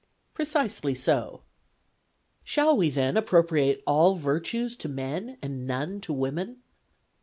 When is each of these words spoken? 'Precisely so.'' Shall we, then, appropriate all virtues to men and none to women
'Precisely 0.33 0.95
so.'' 0.95 1.41
Shall 2.43 2.75
we, 2.75 2.89
then, 2.89 3.15
appropriate 3.15 3.83
all 3.85 4.15
virtues 4.15 4.75
to 4.77 4.89
men 4.89 5.37
and 5.43 5.67
none 5.67 6.01
to 6.01 6.11
women 6.11 6.63